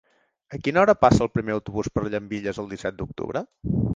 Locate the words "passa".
1.03-1.21